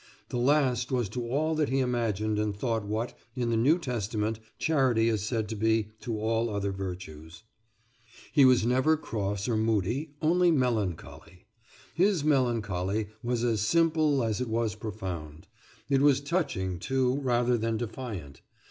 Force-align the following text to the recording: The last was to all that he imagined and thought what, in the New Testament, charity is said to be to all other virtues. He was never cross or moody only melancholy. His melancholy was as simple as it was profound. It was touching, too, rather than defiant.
The 0.29 0.37
last 0.39 0.91
was 0.91 1.09
to 1.09 1.29
all 1.29 1.53
that 1.53 1.69
he 1.69 1.77
imagined 1.77 2.39
and 2.39 2.55
thought 2.57 2.83
what, 2.87 3.15
in 3.35 3.51
the 3.51 3.55
New 3.55 3.77
Testament, 3.77 4.39
charity 4.57 5.07
is 5.09 5.21
said 5.21 5.47
to 5.49 5.55
be 5.55 5.89
to 5.99 6.19
all 6.19 6.49
other 6.49 6.71
virtues. 6.71 7.43
He 8.31 8.43
was 8.43 8.65
never 8.65 8.97
cross 8.97 9.47
or 9.47 9.55
moody 9.55 10.15
only 10.19 10.49
melancholy. 10.49 11.45
His 11.93 12.23
melancholy 12.23 13.09
was 13.21 13.43
as 13.43 13.61
simple 13.61 14.23
as 14.23 14.41
it 14.41 14.47
was 14.49 14.73
profound. 14.73 15.45
It 15.87 16.01
was 16.01 16.19
touching, 16.19 16.79
too, 16.79 17.17
rather 17.19 17.55
than 17.55 17.77
defiant. 17.77 18.41